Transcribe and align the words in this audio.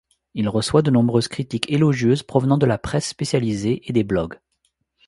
Il 0.33 0.49
reçoit 0.49 0.81
de 0.81 0.89
nombreuses 0.89 1.27
critiques 1.27 1.69
élogieuses 1.71 2.23
provenant 2.23 2.57
de 2.57 2.65
la 2.65 2.79
presse 2.79 3.05
spécialisée 3.07 3.83
et 3.85 3.93
des 3.93 4.03
blogs. 4.03 4.39